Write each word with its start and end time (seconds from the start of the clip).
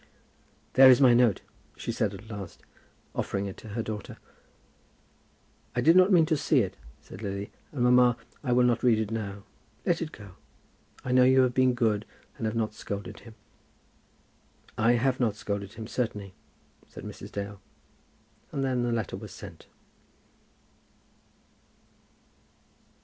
"There 0.73 0.89
is 0.89 0.99
my 0.99 1.13
note," 1.13 1.41
she 1.77 1.91
said 1.91 2.11
at 2.15 2.27
last, 2.27 2.63
offering 3.13 3.45
it 3.45 3.55
to 3.57 3.69
her 3.77 3.83
daughter. 3.83 4.17
"I 5.75 5.81
did 5.81 5.95
not 5.95 6.11
mean 6.11 6.25
to 6.25 6.35
see 6.35 6.61
it," 6.61 6.75
said 6.99 7.21
Lily, 7.21 7.51
"and, 7.71 7.83
mamma, 7.83 8.17
I 8.43 8.51
will 8.51 8.63
not 8.63 8.81
read 8.81 8.97
it 8.97 9.11
now. 9.11 9.43
Let 9.85 10.01
it 10.01 10.11
go. 10.11 10.31
I 11.05 11.11
know 11.11 11.21
you 11.23 11.41
have 11.41 11.53
been 11.53 11.75
good 11.75 12.07
and 12.35 12.47
have 12.47 12.55
not 12.55 12.73
scolded 12.73 13.19
him." 13.19 13.35
"I 14.75 14.93
have 14.93 15.19
not 15.19 15.35
scolded 15.35 15.73
him, 15.73 15.85
certainly," 15.85 16.33
said 16.87 17.03
Mrs. 17.03 17.31
Dale. 17.31 17.61
And 18.51 18.63
then 18.63 18.81
the 18.81 18.91
letter 18.91 19.17
was 19.17 19.31
sent. 19.31 19.67